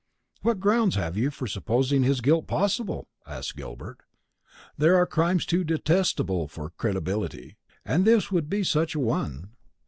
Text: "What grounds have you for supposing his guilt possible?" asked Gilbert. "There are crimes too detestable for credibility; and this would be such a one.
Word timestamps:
"What 0.41 0.59
grounds 0.59 0.95
have 0.95 1.15
you 1.15 1.29
for 1.29 1.45
supposing 1.45 2.01
his 2.01 2.21
guilt 2.21 2.47
possible?" 2.47 3.07
asked 3.27 3.55
Gilbert. 3.55 3.99
"There 4.75 4.95
are 4.95 5.05
crimes 5.05 5.45
too 5.45 5.63
detestable 5.63 6.47
for 6.47 6.71
credibility; 6.71 7.55
and 7.85 8.03
this 8.03 8.31
would 8.31 8.49
be 8.49 8.63
such 8.63 8.95
a 8.95 8.99
one. 8.99 9.51